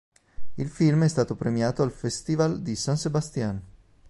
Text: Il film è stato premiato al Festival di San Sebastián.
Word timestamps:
Il 0.55 0.67
film 0.67 1.03
è 1.03 1.07
stato 1.07 1.35
premiato 1.35 1.83
al 1.83 1.91
Festival 1.91 2.63
di 2.63 2.75
San 2.75 2.97
Sebastián. 2.97 3.61